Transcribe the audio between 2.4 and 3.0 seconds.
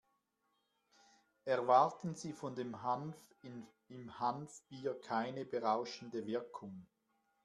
dem